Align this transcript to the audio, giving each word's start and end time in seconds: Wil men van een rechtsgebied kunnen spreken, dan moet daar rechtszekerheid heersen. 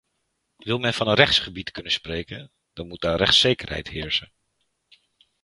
Wil 0.57 0.77
men 0.79 0.93
van 0.93 1.07
een 1.07 1.13
rechtsgebied 1.15 1.71
kunnen 1.71 1.91
spreken, 1.91 2.51
dan 2.73 2.87
moet 2.87 3.01
daar 3.01 3.17
rechtszekerheid 3.17 3.87
heersen. 3.87 4.31